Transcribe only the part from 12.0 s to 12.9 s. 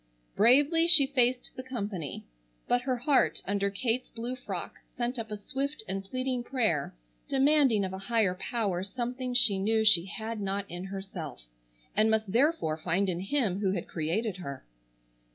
must therefore